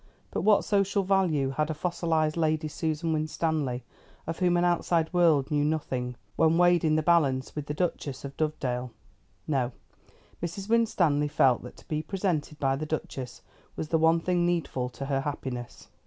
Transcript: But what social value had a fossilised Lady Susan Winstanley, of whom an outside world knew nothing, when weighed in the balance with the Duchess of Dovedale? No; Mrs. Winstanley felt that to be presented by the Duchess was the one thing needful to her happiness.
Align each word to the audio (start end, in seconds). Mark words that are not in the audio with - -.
But 0.31 0.41
what 0.41 0.63
social 0.65 1.03
value 1.03 1.51
had 1.51 1.69
a 1.69 1.75
fossilised 1.75 2.35
Lady 2.35 2.67
Susan 2.67 3.13
Winstanley, 3.13 3.83
of 4.25 4.39
whom 4.39 4.57
an 4.57 4.65
outside 4.65 5.13
world 5.13 5.51
knew 5.51 5.63
nothing, 5.63 6.15
when 6.35 6.57
weighed 6.57 6.83
in 6.83 6.95
the 6.95 7.03
balance 7.03 7.55
with 7.55 7.67
the 7.67 7.75
Duchess 7.75 8.25
of 8.25 8.35
Dovedale? 8.35 8.89
No; 9.45 9.71
Mrs. 10.41 10.67
Winstanley 10.67 11.27
felt 11.27 11.61
that 11.61 11.77
to 11.77 11.87
be 11.87 12.01
presented 12.01 12.57
by 12.57 12.75
the 12.75 12.87
Duchess 12.87 13.43
was 13.75 13.89
the 13.89 13.99
one 13.99 14.19
thing 14.19 14.43
needful 14.43 14.89
to 14.89 15.05
her 15.05 15.21
happiness. 15.21 15.89